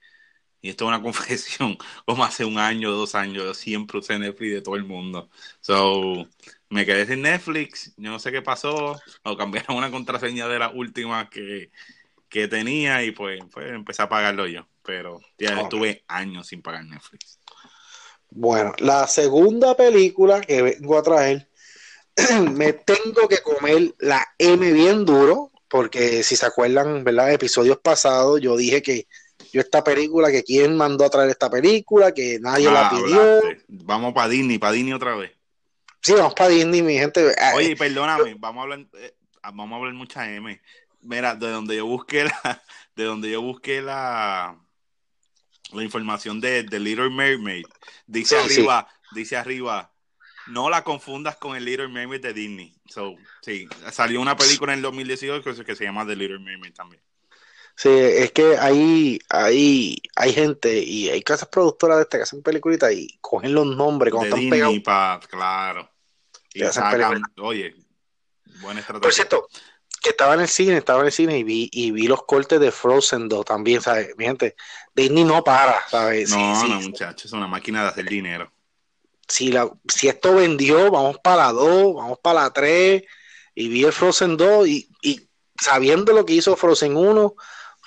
[0.62, 4.53] y esto es una confesión, como hace un año, dos años, yo siempre usé Netflix
[4.53, 5.31] de todo el mundo.
[5.61, 6.27] So,
[6.68, 10.70] me quedé sin Netflix, yo no sé qué pasó, o cambiaron una contraseña de la
[10.70, 11.70] última que,
[12.29, 14.66] que tenía y pues, pues empecé a pagarlo yo.
[14.83, 17.38] Pero ya estuve años sin pagar Netflix.
[18.31, 21.49] Bueno, la segunda película que vengo a traer,
[22.53, 27.33] me tengo que comer la M bien duro, porque si se acuerdan, ¿verdad?
[27.33, 29.07] Episodios pasados, yo dije que
[29.52, 33.20] yo esta película, que quién mandó a traer esta película, que nadie Ah, la pidió.
[33.22, 33.64] hablaste.
[33.68, 35.32] Vamos para Disney, para Disney otra vez.
[36.02, 37.34] Sí, vamos para Disney, mi gente.
[37.38, 39.14] Ah, Oye, perdóname, vamos a hablar, eh,
[39.52, 40.60] vamos a hablar mucha M.
[41.02, 42.62] Mira, de donde yo busqué la,
[42.96, 44.58] de donde yo busqué la,
[45.72, 47.64] la información de, de Little Mermaid,
[48.06, 48.54] dice Sí, sí.
[48.60, 49.92] arriba, dice arriba,
[50.48, 52.74] no la confundas con el Little Mermaid de Disney.
[52.86, 56.38] So, sí, salió una película en el 2018 que, se- que se llama The Little
[56.40, 57.02] Mermaid también.
[57.76, 62.42] Sí, es que hay, hay, hay gente y hay casas productoras de estas que hacen
[62.42, 64.78] peliculitas y cogen los nombres cuando de están pegados.
[64.85, 65.90] Pa, claro.
[66.52, 67.74] Y sacan, oye,
[68.61, 69.00] buena estrategia.
[69.00, 69.48] Por cierto,
[70.02, 72.59] que estaba en el cine, estaba en el cine y vi, y vi los cortes
[72.61, 74.16] de Frozen 2 también, ¿sabes?
[74.16, 74.56] Mi gente,
[74.94, 76.30] Disney no para, ¿sabes?
[76.30, 78.52] No, Sí, sí, no, muchachos, es una máquina de hacer dinero.
[79.28, 83.02] si, la, si esto vendió, vamos para la 2, vamos para la 3,
[83.54, 85.28] y vi el Frozen 2 y, y
[85.61, 87.35] sabiendo lo que hizo Frozen 1,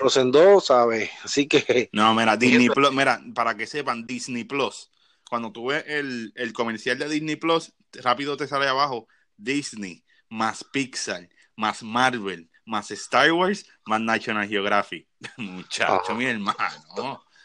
[0.03, 1.09] Frozen 2, ¿sabes?
[1.23, 2.69] Así que, No, mira, Disney.
[2.69, 4.89] Plus, mira, para que sepan, Disney Plus,
[5.29, 10.63] cuando tú ves el, el comercial de Disney Plus, rápido te sale abajo Disney, más
[10.63, 15.07] Pixar, más Marvel, más Star Wars, más National Geographic.
[15.37, 16.13] Muchacho, Ajá.
[16.13, 16.57] mi hermano.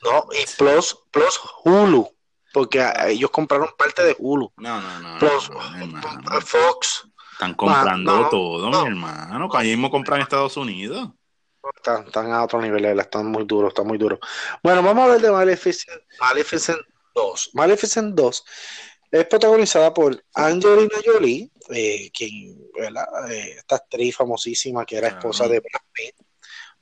[0.03, 2.09] no, y Plus, Plus Hulu,
[2.53, 4.53] porque a- ellos compraron parte de Hulu.
[4.57, 5.19] No, no, no.
[5.19, 6.41] Plus no.
[6.41, 8.83] Fox, Están comprando no, todo, no.
[8.83, 9.49] mi hermano.
[9.49, 11.11] Para mismo comprar en Estados Unidos.
[11.77, 14.19] Están, están a otro nivel, están muy duros, están muy duros.
[14.63, 16.79] Bueno, vamos a hablar de Maleficent, Maleficent
[17.15, 17.51] 2.
[17.55, 18.45] Maleficent 2
[19.11, 22.59] es protagonizada por Angelina Jolie, eh, quien.
[23.31, 25.53] Eh, esta actriz famosísima que era esposa Claro.
[25.55, 26.15] de Brad Pitt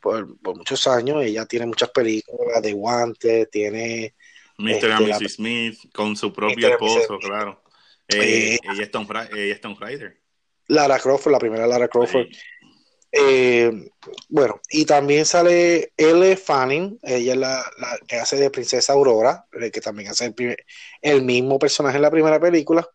[0.00, 1.22] por, por muchos años.
[1.24, 4.14] Ella tiene muchas películas de guantes, tiene
[4.58, 4.70] Mr.
[4.74, 5.32] Este, and Mrs.
[5.34, 6.72] Smith con su propio Mr.
[6.72, 7.62] esposo, claro.
[8.08, 10.20] Eh, Eh, ella, es Tomb Ra- ella es Tomb Raider.
[10.68, 12.26] Lara Crawford, la primera Lara Crawford.
[12.30, 12.38] Sí.
[13.18, 13.90] Eh,
[14.28, 19.46] bueno, y también sale Elle Fanning, ella es la, la que hace de Princesa Aurora,
[19.60, 20.64] eh, que también hace el, primer-
[21.00, 22.86] el mismo personaje en la primera película.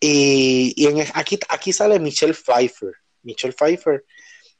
[0.00, 4.04] Y, y en, aquí, aquí sale Michelle Pfeiffer, Michelle Pfeiffer,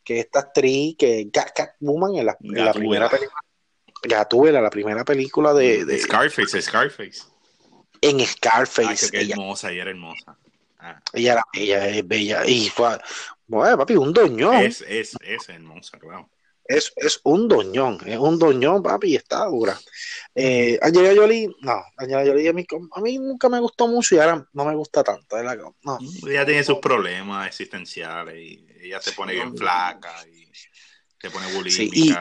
[0.04, 3.40] que es esta actriz que Catwoman en la, en la primera película.
[4.06, 7.22] Gatúbela, la primera película de, de- Scarface, Scarface.
[8.02, 9.10] en Ay, Scarface.
[9.10, 10.38] qué ella, hermosa, ella era hermosa.
[10.78, 12.46] Ah, ella, era- ella es bella.
[12.46, 12.98] Y fue,
[13.46, 14.56] bueno, papi, un doñón.
[14.56, 16.30] es, es, es hermosa, claro.
[16.66, 19.78] Es, es un doñón, es un doñón, papi, está dura.
[20.34, 24.18] Eh, Angelina Jolie, no, Angelina Jolie a mí, a mí nunca me gustó mucho y
[24.18, 25.36] ahora no me gusta tanto.
[25.38, 30.33] Ella tiene sus problemas existenciales y ella se pone bien flaca y
[31.24, 32.12] se pone Sí, y,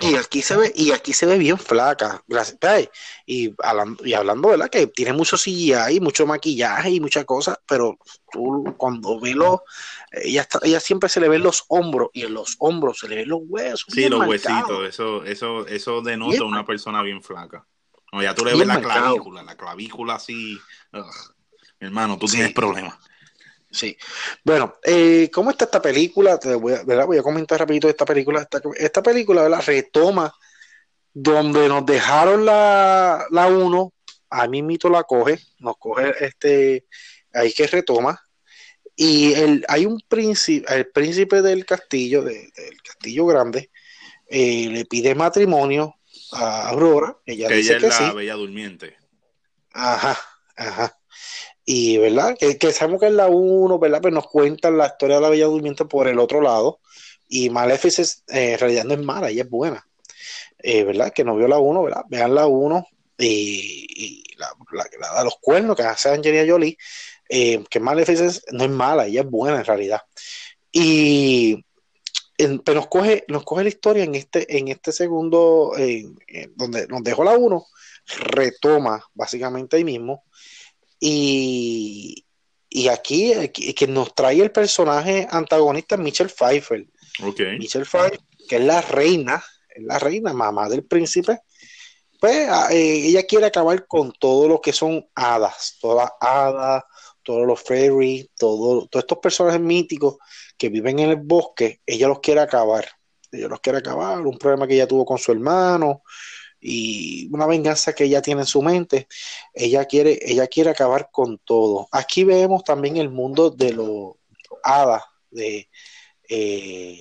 [0.00, 2.58] y aquí se ve, y aquí se ve bien flaca, gracias.
[3.26, 4.70] Y hablando, y hablando, ¿verdad?
[4.70, 7.98] Que tiene mucho CGI, mucho maquillaje y muchas cosas, pero
[8.32, 9.60] tú cuando ves los,
[10.10, 13.16] ella, está- ella siempre se le ven los hombros, y en los hombros se le
[13.16, 13.84] ven los huesos.
[13.92, 14.70] Sí, los marcados.
[14.70, 17.66] huesitos, eso, eso, eso denota Bien una persona bien flaca.
[18.12, 19.02] O ya tú le ves la marcado.
[19.04, 20.58] clavícula, la clavícula así.
[20.94, 21.04] ugh.
[21.78, 22.36] Hermano, tú Sí.
[22.36, 22.94] tienes problemas.
[23.76, 23.96] Sí.
[24.42, 26.38] Bueno, eh, ¿cómo está esta película?
[26.38, 27.04] Te voy a, ¿verdad?
[27.04, 28.40] voy a comentar rapidito esta película.
[28.40, 29.62] Esta, esta película, ¿verdad?
[29.66, 30.34] Retoma
[31.12, 33.92] donde nos dejaron la, la 1,
[34.30, 36.86] a mí mito la coge, nos coge este,
[37.32, 38.20] ahí que retoma.
[38.94, 42.50] Y el, hay un príncipe, el príncipe del castillo, del
[42.82, 43.70] castillo grande,
[44.26, 45.96] eh, le pide matrimonio
[46.32, 47.16] a Aurora.
[47.26, 48.16] Ella que dice ella que es la sí.
[48.16, 48.96] bella durmiente.
[49.72, 50.18] Ajá,
[50.56, 50.95] ajá.
[51.68, 52.36] Y, ¿verdad?
[52.38, 53.98] Que, sabemos que es la 1, ¿verdad?
[54.00, 56.78] Pero nos cuentan la historia de la Bella Durmiente por el otro lado.
[57.28, 59.84] Y Maleficent eh, en realidad no es mala, ella es buena.
[60.58, 61.12] Eh, ¿Verdad?
[61.12, 62.04] Que no vio la 1, ¿verdad?
[62.08, 62.86] Vean la 1
[63.18, 64.48] y, la,
[65.00, 66.78] la los cuernos que hace Angelina Jolie,
[67.28, 70.02] eh, que Maleficent no es mala, ella es buena en realidad.
[70.70, 71.64] Y
[72.38, 75.72] en- pero nos coge, nos coge la historia en este, en este segundo,
[76.54, 77.66] donde nos dejó la 1,
[78.18, 80.22] retoma básicamente ahí mismo.
[81.00, 82.24] Y,
[82.68, 86.86] y aquí, aquí- que nos trae el personaje antagonista Michelle Pfeiffer.
[87.22, 87.40] Ok.
[87.58, 91.40] Michelle Pfeiffer, que es la reina, es la reina, mamá del príncipe.
[92.18, 96.82] Pues eh, ella quiere acabar con todo lo que son hadas, todas hadas,
[97.22, 100.16] todos los fairies, todo, todos estos personajes míticos
[100.56, 102.88] que viven en el bosque, ella los quiere acabar.
[103.30, 106.02] Ella los quiere acabar, un problema que ella tuvo con su hermano
[106.60, 109.08] y una venganza que ella tiene en su mente.
[109.54, 111.88] Ella quiere, ella quiere acabar con todo.
[111.92, 114.14] Aquí vemos también el mundo de los
[114.62, 115.68] hadas, de
[116.28, 117.00] eh,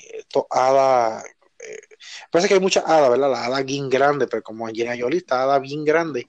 [1.66, 1.84] eh,
[2.32, 3.32] parece que hay muchas hadas, ¿verdad?
[3.32, 6.28] La hada bien grande, pero como Angelina Jolie está hada bien grande,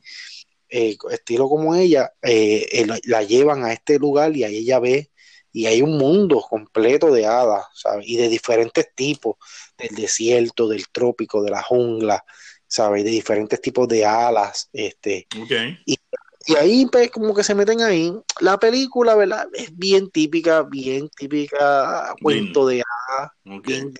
[0.69, 5.11] eh, estilo como ella, eh, la, llevan a este lugar y ahí ella ve,
[5.53, 7.67] y hay un mundo completo de hadas.
[8.03, 9.37] Y de diferentes tipos,
[9.79, 12.25] del desierto, del trópico, de la jungla,
[12.67, 13.05] ¿sabes?
[13.05, 15.53] De diferentes tipos de alas, este, Ok.
[15.85, 18.13] y ahí pues, como que se meten ahí.
[18.41, 19.49] La película, ¿verdad?
[19.53, 23.93] Es bien típica, bien típica cuento de hadas, bien,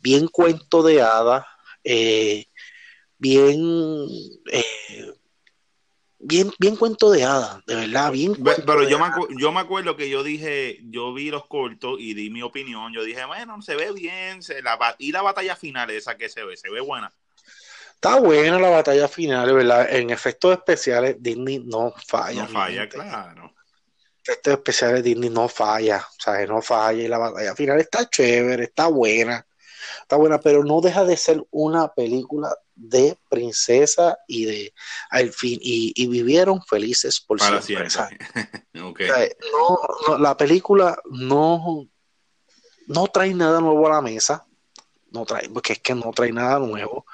[0.00, 1.46] bien cuento de hadas,
[1.84, 2.46] eh,
[3.18, 4.08] bien,
[4.52, 5.12] eh,
[6.18, 9.06] bien, bien cuento de hadas, de verdad, bien Pero de yo me,
[9.38, 12.92] yo me acuerdo que yo dije, yo vi los cortos y di mi opinión.
[12.92, 14.42] Yo dije, bueno, se ve bien.
[14.42, 17.12] Se, la, y la batalla final esa que se ve, se ve buena.
[18.02, 19.94] Está buena la batalla final, ¿verdad?
[19.94, 22.44] En efectos especiales, Disney no falla.
[22.44, 22.96] No falla, gente.
[22.96, 23.54] claro.
[24.24, 28.64] efectos especiales Disney no falla, o sea, no falla y la batalla final está chévere,
[28.64, 29.46] está buena,
[30.00, 34.74] está buena, pero no deja de ser una película de princesa y de
[35.10, 37.90] al fin y, y vivieron felices por Para siempre.
[37.90, 38.18] siempre.
[38.32, 38.46] ¿sabes?
[38.82, 39.00] ok.
[39.02, 41.86] O sea, no, no, la película no,
[42.86, 44.46] no trae nada nuevo a la mesa,
[45.10, 47.04] no trae, porque es que no trae nada nuevo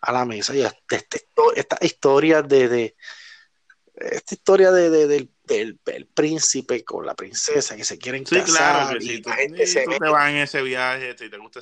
[0.00, 1.18] a la mesa y esta, esta,
[1.56, 2.96] esta historia de, de
[3.94, 8.34] esta historia de, de- del, del- del príncipe con la princesa que se quieren Sí,
[8.42, 9.22] claro casar que y sí.
[9.22, 11.60] Tú, la gente se tú te vas en ese viaje, si te gusta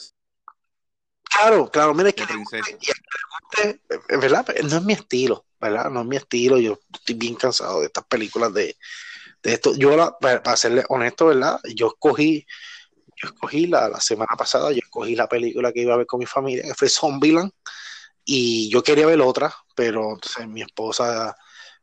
[1.23, 2.25] claro, claro, mira es que
[3.63, 3.79] eh,
[4.21, 4.47] ¿verdad?
[4.65, 5.91] No es mi estilo, ¿verdad?
[5.91, 8.77] No es mi estilo, yo estoy bien cansado de estas películas de,
[9.43, 9.75] de esto.
[9.77, 11.59] Yo, la- para serle honesto, ¿verdad?
[11.75, 12.47] Yo escogí,
[13.23, 16.21] yo escogí la, la semana pasada, yo escogí la película que iba a ver con
[16.21, 17.53] mi familia, que fue Zombieland,
[18.25, 21.37] y yo quería ver otra, pero entonces mi esposa,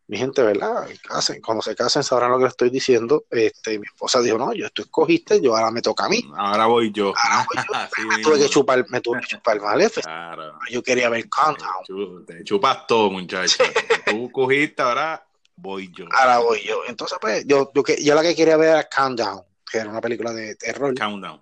[0.07, 0.87] mi gente, ¿verdad?
[1.03, 3.25] Casen, cuando se casen sabrán lo que les estoy diciendo.
[3.29, 6.21] Este, mi esposa dijo, no, yo tú escogiste, yo ahora me toca a mí.
[6.35, 7.13] Ahora voy yo.
[7.15, 7.73] Ahora voy yo.
[8.09, 8.31] Me mismo.
[8.31, 10.05] tuve que chupar, me tuve que chupar Maleficent.
[10.05, 10.57] Claro.
[10.69, 12.25] Yo quería ver Countdown.
[12.25, 13.63] Te chupas todo, muchacho.
[14.05, 15.25] Tú cogiste, ahora
[15.55, 16.05] voy yo.
[16.11, 16.81] Ahora voy yo.
[16.87, 20.01] Entonces, pues, yo, yo, que- yo la que quería ver era Countdown, que era una
[20.01, 21.41] película de terror, Countdown.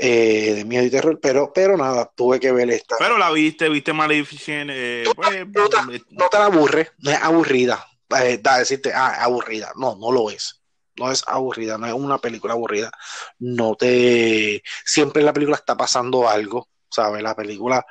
[0.00, 2.96] Eh, de miedo y terror, pero, pero nada, tuve que ver esta.
[2.98, 4.70] Pero la viste, viste Maleficent.
[4.72, 7.86] Eh, pues, no, te, no te la aburre, no es aburrida.
[8.22, 9.72] Eh, da decirte, ah, aburrida.
[9.76, 10.56] No, no lo es.
[10.96, 12.90] No es aburrida, no es una película aburrida.
[13.38, 14.62] No te.
[14.84, 17.22] Siempre en la película está pasando algo, ¿sabes?
[17.22, 17.84] La película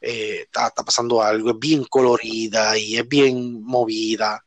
[0.00, 4.42] eh, está, está pasando algo, es bien colorida y es bien movida.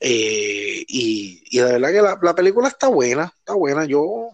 [0.00, 3.84] eh, y, y de verdad que la, la película está buena, está buena.
[3.86, 4.30] Yo,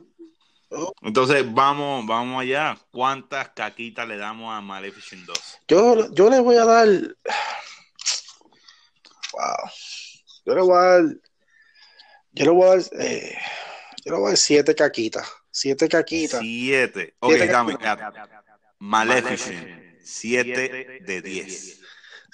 [1.02, 2.78] Entonces, vamos, vamos allá.
[2.90, 5.38] ¿Cuántas caquitas le damos a Maleficent 2?
[5.68, 6.88] yo, yo le voy a dar.
[9.32, 9.70] Wow.
[10.44, 11.02] Yo le voy a dar.
[12.32, 12.80] Yo le voy a dar.
[13.00, 13.38] eh,
[14.04, 15.30] yo le voy a dar siete caquitas.
[15.50, 16.40] Siete caquitas.
[16.40, 17.14] Siete.
[17.20, 17.78] Ok, Siete dame.
[18.78, 20.00] Maleficent.
[20.02, 21.78] Siete de diez.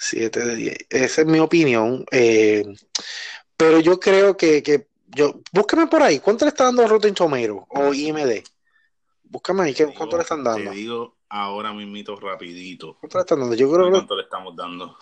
[0.01, 0.77] 7 de 10.
[0.89, 2.05] Esa es mi opinión.
[2.11, 2.63] eh,
[3.57, 6.19] pero yo creo que, que yo, búscame por ahí.
[6.19, 8.43] ¿Cuánto le está dando Rotten Tomato o IMD?
[9.23, 9.73] Búscame ahí.
[9.73, 10.71] ¿qué- ¿Cuánto le están Te dando?
[10.71, 12.97] digo ahora mismito rapidito.
[12.99, 13.55] ¿Cuánto le están dando?
[13.55, 14.97] Yo creo que ¿Cuánto le estamos dando?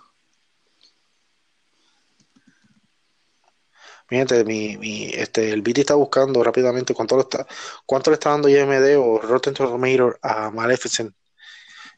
[4.08, 7.46] Fíjate, mi, mi, este, el BT está buscando rápidamente cuánto le está,
[7.86, 11.14] cuánto le está dando IMD o Rotten Tomato a Maleficent.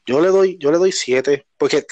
[0.06, 1.86] Yo le doy, yo le doy 7, porque,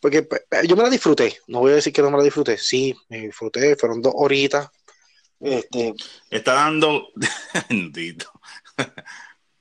[0.00, 1.38] porque pues, yo me la disfruté.
[1.46, 2.58] No voy a decir que no me la disfruté.
[2.58, 4.68] Sí, me disfruté, fueron dos horitas,
[5.40, 5.94] Este,
[6.30, 7.08] Está dando,
[7.68, 8.30] bendito,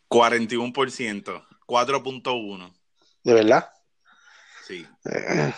[0.09, 2.73] 41%, 4.1.
[3.23, 3.69] ¿De verdad?
[4.67, 4.85] Sí.
[5.11, 5.53] Eh,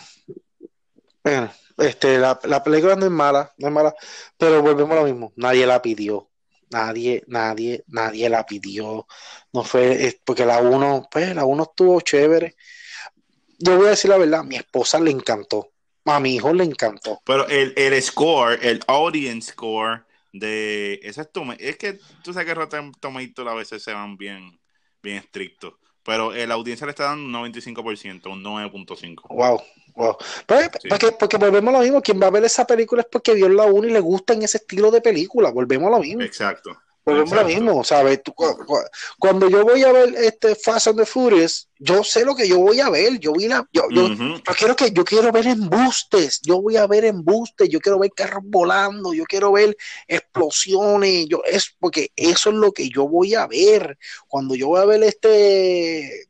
[1.23, 3.95] bueno, este, la, la película no es mala, no es mala,
[4.37, 5.33] pero volvemos a lo mismo.
[5.35, 6.29] Nadie la pidió.
[6.69, 9.07] Nadie, nadie, nadie la pidió.
[9.53, 12.55] No fue, porque la uno, pues la uno estuvo chévere.
[13.59, 15.71] Yo voy a decir la verdad, a mi esposa le encantó.
[16.05, 17.19] A mi hijo le encantó.
[17.25, 22.47] Pero el, el score, el audience score de ese es, toma- es que tú sabes
[22.47, 24.59] que Rotten Tomatoes a veces se van bien,
[25.01, 25.73] bien estrictos.
[26.03, 29.27] Pero la audiencia le está dando un 95%, un 9.5.
[29.29, 29.61] Wow,
[29.95, 30.15] wow.
[30.45, 30.87] Pues, Sí.
[30.87, 32.01] porque, porque volvemos a lo mismo.
[32.01, 34.43] Quien va a ver esa película es porque vio la 1 y le gusta en
[34.43, 35.51] ese estilo de película.
[35.51, 36.21] Volvemos a lo mismo.
[36.21, 36.77] Exacto.
[37.09, 38.21] A mismo, ¿sabes?
[38.21, 38.79] Tú, cu- cu-
[39.17, 42.59] cuando yo voy a ver este Fast and the Furious, yo sé lo que yo
[42.59, 43.17] voy a ver.
[43.19, 44.07] Yo, vi la, yo, yo,
[44.45, 46.41] yo quiero que yo quiero ver embustes.
[46.41, 47.69] Yo voy a ver embustes.
[47.69, 49.13] Yo quiero ver carros volando.
[49.13, 51.27] Yo quiero ver explosiones.
[51.27, 53.97] Yo es porque eso es lo que yo voy a ver.
[54.27, 56.27] Cuando yo voy a ver este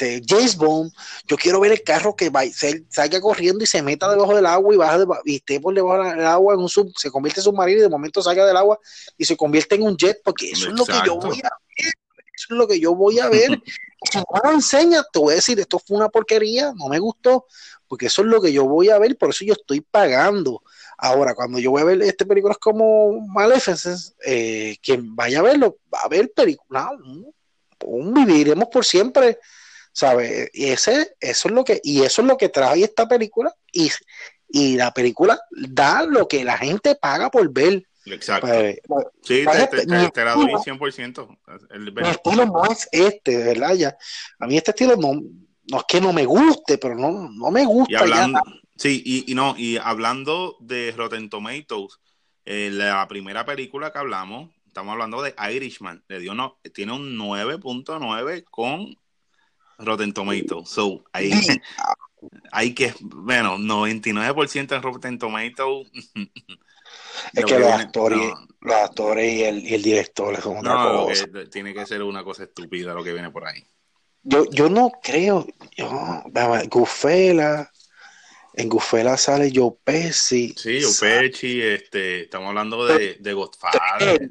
[0.00, 0.92] este, James Bond,
[1.26, 4.46] yo quiero ver el carro que va, se, salga corriendo y se meta debajo del
[4.46, 7.40] agua y baja de, y esté por debajo del agua en un sub, se convierte
[7.40, 8.78] en submarino y de momento salga del agua
[9.18, 11.92] y se convierte en un jet, porque eso es lo que yo voy a ver.
[12.34, 13.60] Eso es lo que yo voy a ver.
[14.10, 16.98] si no me lo enseñas, te voy a decir, esto fue una porquería, no me
[16.98, 17.44] gustó,
[17.86, 20.62] porque eso es lo que yo voy a ver, por eso yo estoy pagando.
[20.96, 25.78] Ahora, cuando yo voy a ver este películas como Maleficent, eh, quien vaya a verlo,
[25.92, 27.34] va a ver películas, un,
[27.84, 29.38] un viviremos por siempre,
[30.00, 30.50] ¿sabes?
[30.54, 33.90] Y ese, eso es lo que, y eso es lo que trae esta película, y,
[34.48, 37.84] y la película da lo que la gente paga por ver.
[38.06, 38.46] Exacto.
[38.86, 41.38] Pues, Sí, Parece- te, te- mi te- te la doy estilo- 100%.
[41.70, 43.96] El- mi estilo no es este, de verdad, ya.
[44.38, 45.12] A mí este estilo no,
[45.70, 48.00] no es que no me guste, pero no, no me gusta Y ya.
[48.00, 48.40] hablando,
[48.76, 51.98] sí, y, y no, y hablando de Rotten Tomatoes,
[52.46, 57.16] eh, la primera película que hablamos, estamos hablando de Irishman, le dio no, tiene un
[57.18, 58.96] 9.9 con
[59.84, 60.68] Rotten Tomatoes.
[60.68, 61.32] So, ahí,
[62.52, 65.90] hay que, bueno, 99% en Rotten Tomatoes.
[67.34, 71.26] Es que los actores, no, los actores y el, y el director no, lo cosa.
[71.26, 73.64] que- tiene que ser una cosa estúpida lo que viene por ahí.
[74.22, 76.22] Yo, yo no creo, yo,
[76.68, 77.70] Gufela,
[78.54, 80.54] en Gufela sale Joe Pesci.
[80.56, 84.30] Sí, Joe Pesci, este, estamos hablando de, de Godfather.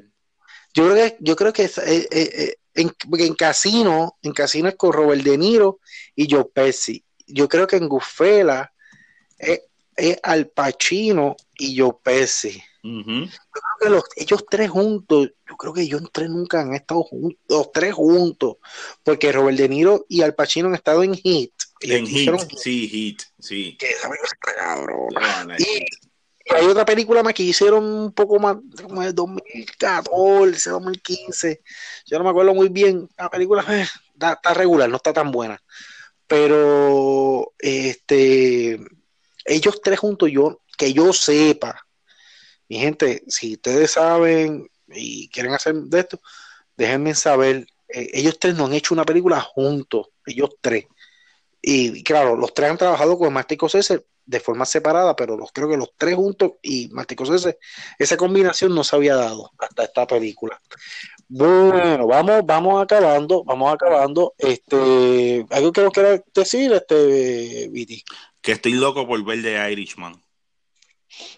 [0.72, 4.68] Yo creo que, yo creo que es- eh, eh, eh, en, en Casino, en Casino
[4.68, 5.80] es con Robert De Niro
[6.14, 7.04] y Joe Pesci.
[7.26, 8.72] Yo creo que en Gufela
[9.38, 9.62] es,
[9.96, 12.62] es Al Pacino y Joe Pesci.
[12.82, 13.04] Ujú.
[13.04, 17.38] creo que los, ellos tres juntos, yo creo que ellos tres nunca han estado juntos,
[17.46, 18.56] los tres juntos,
[19.02, 21.52] porque Robert De Niro y Al Pacino han estado en Hit.
[21.80, 23.76] En Hit, sí, Hit, sí.
[23.78, 24.08] que esa
[24.56, 25.56] cabrona.
[25.58, 25.84] Y
[26.56, 31.62] hay otra película más que hicieron un poco más, como el 2014, 2015.
[32.06, 33.08] Yo no me acuerdo muy bien.
[33.16, 33.64] La película
[34.14, 35.62] está, regular, no está tan buena.
[36.26, 38.78] Pero este
[39.44, 41.86] ellos tres juntos, yo, que yo sepa,
[42.68, 46.20] mi gente, si ustedes saben y quieren hacer de esto,
[46.76, 47.66] déjenme saber.
[47.88, 50.86] Eh, ellos tres no han hecho una película juntos, ellos tres.
[51.62, 55.68] Y claro, los tres han trabajado con Martin Scorsese de forma separada, pero los creo
[55.68, 57.58] que los tres juntos y Martin Scorsese,
[57.98, 60.60] esa combinación no se había dado hasta esta película.
[61.28, 64.34] Bueno, vamos, vamos acabando, vamos acabando.
[64.38, 68.04] Este, algo que nos quiera decir, este, Viti.
[68.40, 70.14] Que estoy loco por ver de Irishman.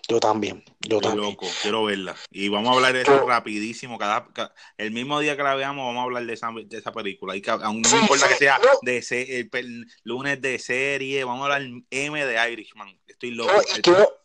[0.09, 1.31] Yo también, yo Estoy también.
[1.31, 2.17] loco, quiero verla.
[2.31, 3.99] Y vamos a hablar de eso rapidísimo.
[3.99, 6.93] Cada, ca- el mismo día que la veamos, vamos a hablar de esa, de esa
[6.93, 7.35] película.
[7.37, 8.69] Y que, aun no Sí, importa sí, que sea no.
[8.83, 12.99] de se- el lunes de serie, vamos a hablar M de Irishman.
[13.07, 13.53] Estoy loco.
[13.53, 14.21] No, y quiero,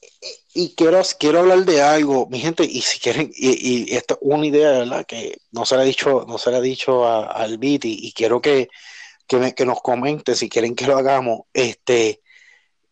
[0.54, 4.16] y, y quiero, quiero hablar de algo, mi gente, y si quieren, y, y esto
[4.16, 5.06] es una idea, ¿verdad?
[5.06, 8.12] Que no se le ha dicho, no se le ha dicho a- al Viti, y
[8.12, 8.68] quiero que,
[9.28, 12.22] que, me- que nos comenten si quieren que lo hagamos, este,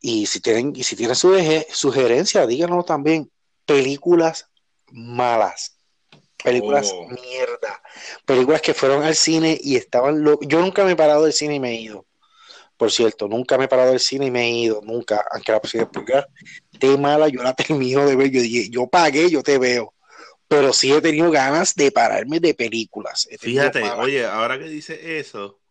[0.02, 3.32] y si tienen, y si tienen suge- sugerencias, díganos también,
[3.66, 4.50] películas
[4.92, 5.78] malas,
[6.44, 7.08] películas Oh.
[7.08, 7.82] mierda,
[8.26, 11.56] películas que fueron al cine y estaban lo yo nunca me he parado del cine
[11.56, 12.06] y me he ido.
[12.78, 15.62] Por cierto, nunca me he parado del cine y me he ido, nunca, aunque la
[15.62, 16.28] posibilidad
[16.80, 19.94] de mala, yo la termino de ver, yo dije, yo pagué, yo te veo,
[20.48, 23.28] pero sí he tenido ganas de pararme de películas.
[23.40, 24.00] Fíjate, malas.
[24.00, 25.62] oye, ahora que dice eso,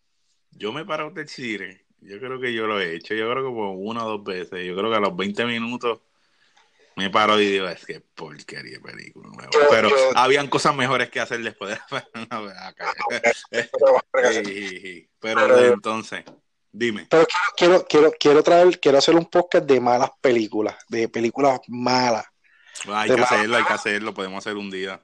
[0.52, 1.83] yo me paro del cine.
[2.04, 3.14] Yo creo que yo lo he hecho.
[3.14, 4.64] Yo creo que por una o dos veces.
[4.66, 6.00] Yo creo que a los 20 minutos
[6.96, 9.28] me paro y digo, es que porquería película.
[9.30, 9.52] me voy".
[9.52, 12.00] Yo- Pero yo- habían cosas mejores que hacer después de
[12.58, 12.92] acá.
[14.44, 15.08] Sí.
[15.20, 16.24] Pero entonces,
[16.70, 17.06] dime.
[17.10, 21.60] Pero quiero, quiero, quiero, quiero traer, quiero hacer un podcast de malas películas, de películas
[21.68, 22.26] malas.
[22.92, 25.00] hay que hacerlo, hay que hacerlo, podemos hacer un día.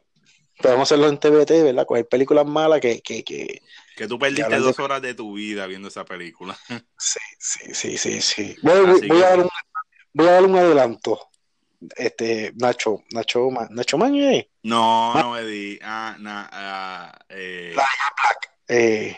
[0.60, 1.86] Podemos hacerlo en TVT, ¿verdad?
[1.86, 3.00] Coger películas malas que...
[3.00, 3.62] Que, que,
[3.96, 6.56] que tú perdiste dos horas de tu vida viendo esa película.
[6.98, 8.56] Sí, sí, sí, sí, sí.
[8.62, 9.48] Voy, voy, a, dar un,
[10.12, 11.28] voy a dar un adelanto.
[11.96, 15.78] Este Nacho Nacho Nacho Maño no no me di.
[15.82, 19.16] Ah, na, ah, eh, Black eh,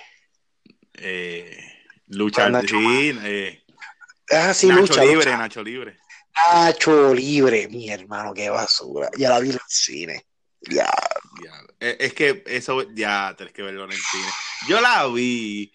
[0.95, 1.59] eh,
[2.07, 3.65] lucha Nacho, sí, eh,
[4.31, 5.37] ah, sí, Nacho lucha, libre lucha.
[5.37, 5.99] Nacho libre.
[6.37, 9.11] Nacho libre mi hermano qué basura.
[9.19, 10.27] Ya la vi en el cine
[10.71, 10.91] ya,
[11.45, 11.53] ya.
[11.81, 14.29] es que eso ya tenés que verlo en el cine
[14.69, 15.73] yo la vi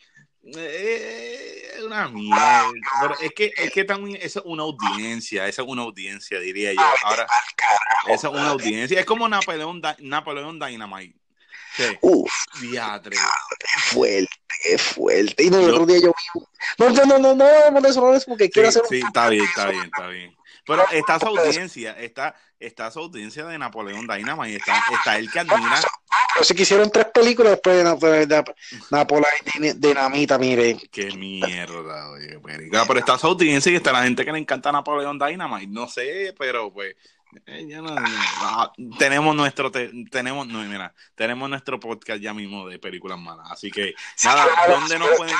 [0.55, 2.65] eh, es una mierda.
[3.01, 6.73] Pero es que, es que también eso es una audiencia, esa es una audiencia, diría
[6.73, 6.81] yo.
[7.03, 7.27] Ahora,
[8.07, 8.99] esa es una audiencia.
[8.99, 11.17] Es como Napoleón, Napoleón Dynamite.
[11.75, 11.83] Sí.
[12.01, 12.31] Uf,
[12.61, 13.15] diatre.
[13.59, 14.29] Qué fuerte,
[14.63, 15.43] qué fuerte.
[15.43, 16.41] Y no, el otro día yo vi.
[16.79, 18.89] No, no, no, no, no, no, eso no es porque sí, quiero hacer un.
[18.89, 20.35] Sí, está bien, está bien, está bien.
[20.67, 25.39] Pero está su audiencia, está, está su audiencia de Napoleón Dynamite, está, está el que
[25.39, 25.79] admira.
[26.33, 27.85] Pero si quisieron tres películas después
[28.27, 28.43] de,
[28.91, 30.77] Napoleón de, Dinamita, mire.
[30.91, 35.17] Qué mierda, oye, pero está su audiencia y está la gente que le encanta Napoleón
[35.17, 36.95] Dynamite, no sé, pero pues
[37.45, 42.67] eh, ya no, no, tenemos nuestro te, tenemos no, mira, tenemos nuestro podcast ya mismo
[42.67, 45.35] de películas malas, así que Sí, nada, claro, ¿dónde nos pueden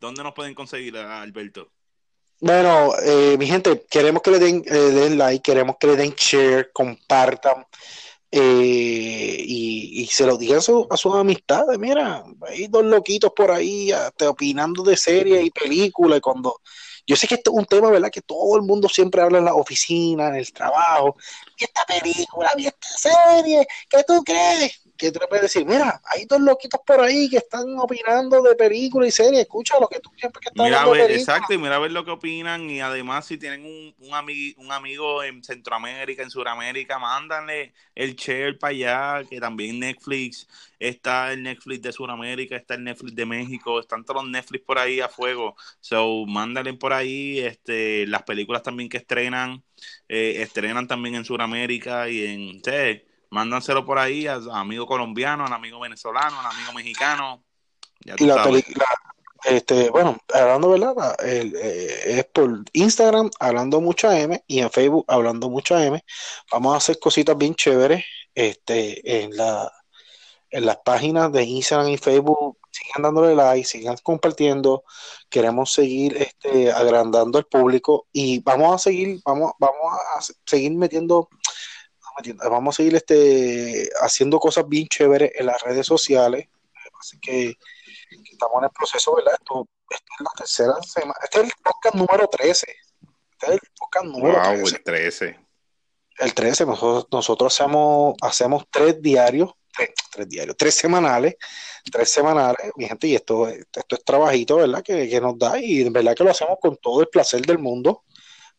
[0.00, 1.70] dónde nos pueden conseguir Alberto?
[2.46, 6.10] Bueno, eh, mi gente, queremos que le den, eh, den like, queremos que le den
[6.14, 7.64] share, compartan
[8.30, 11.78] eh, y, se lo digan a, su- a sus amistades.
[11.78, 16.20] Mira, hay dos loquitos por ahí hasta opinando de series y películas.
[16.20, 16.60] Cuando
[17.06, 18.10] yo sé que esto es un tema, ¿verdad?
[18.10, 21.16] Que todo el mundo siempre habla en la oficina, en el trabajo.
[21.58, 24.82] Y esta película, y esta serie, ¿qué tú crees?
[24.96, 28.54] Que tú le puedes decir, mira, hay dos loquitos por ahí que están opinando de
[28.54, 29.40] películas y series.
[29.42, 31.90] Escucha lo que tú siempre que estás Mira, a ver, exacto, y mira a ver
[31.90, 32.70] lo que opinan.
[32.70, 38.14] Y además, si tienen un, un, ami- un amigo en Centroamérica, en Sudamérica, mándanle el
[38.14, 39.28] share para allá.
[39.28, 40.46] Que también Netflix
[40.78, 44.78] está el Netflix de Sudamérica, está el Netflix de México, están todos los Netflix por
[44.78, 45.56] ahí a fuego.
[45.80, 49.64] So, mándale por ahí este, las películas también que estrenan.
[50.08, 52.62] eh, estrenan también en Sudamérica y en.
[52.64, 53.02] sí,
[53.34, 57.42] mándanselo por ahí a, a amigo colombiano, al amigo venezolano, al amigo mexicano.
[58.04, 58.62] Ya Y tú la sabes.
[58.62, 58.86] película,
[59.44, 60.94] este, bueno, hablando, ¿verdad?
[60.96, 66.02] La- el, eh, es por Instagram, hablando mucha M, y en Facebook, hablando mucha M.
[66.52, 68.04] Vamos a hacer cositas bien chéveres,
[68.34, 69.70] este, en la,
[70.50, 72.58] en las páginas de Instagram y Facebook.
[72.70, 74.82] Sigan dándole like, sigan compartiendo.
[75.28, 81.28] Queremos seguir, este, agrandando el público y vamos a seguir, vamos, vamos a seguir metiendo,
[82.16, 86.48] metiendo, vamos a seguir, este, haciendo cosas bien chéveres en las redes sociales.
[87.00, 87.54] Así que
[88.10, 89.34] que estamos en el proceso, ¿verdad?
[89.34, 91.14] Esto, esto es la tercera semana.
[91.22, 92.66] Este es el podcast número 13.
[93.32, 94.76] Este es el podcast número Wow, 13.
[94.76, 95.40] el 13.
[96.18, 101.34] El 13, nosotros, nosotros hacemos, hacemos tres diarios, tres, tres diarios, tres semanales,
[101.90, 104.80] tres semanales, mi gente, y esto, esto es trabajito, ¿verdad?
[104.84, 107.58] Que, que nos da, y de verdad que lo hacemos con todo el placer del
[107.58, 108.04] mundo,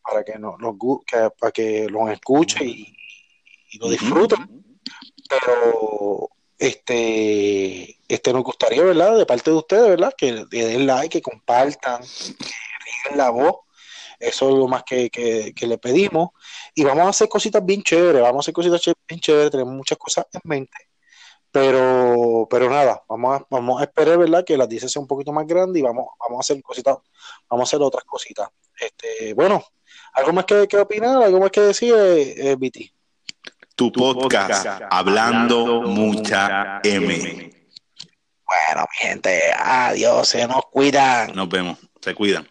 [0.03, 2.93] para que nos, gu- que, para que los escuchen y,
[3.71, 4.65] y lo disfruten
[5.29, 9.17] pero este, este nos gustaría, ¿verdad?
[9.17, 10.13] De parte de ustedes, ¿verdad?
[10.17, 12.45] Que le den like, que compartan, que
[12.85, 13.57] rieguen la voz.
[14.19, 16.29] Eso es lo más que, que, que le pedimos.
[16.73, 19.97] Y vamos a hacer cositas bien chéveres, vamos a hacer cositas bien chéveres, tenemos muchas
[19.97, 20.77] cosas en mente.
[21.51, 24.43] Pero, pero nada, vamos a, vamos a esperar, ¿verdad?
[24.43, 26.97] Que las 10 sea un poquito más grande y vamos, vamos a hacer cositas,
[27.49, 28.49] vamos a hacer otras cositas.
[28.77, 29.63] Este, bueno,
[30.13, 31.23] ¿algo más que, que opinar?
[31.23, 32.94] ¿Algo más que decir, eh, eh, Viti?
[33.75, 37.51] Tu podcast, Hablando Mucha M.
[38.45, 41.35] Bueno, mi gente, adiós, se nos cuidan.
[41.35, 41.77] Nos vemos.
[41.99, 42.47] Se cuidan.